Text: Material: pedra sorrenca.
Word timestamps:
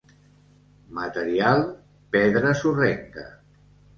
Material: 0.99 1.61
pedra 2.17 2.53
sorrenca. 2.65 3.29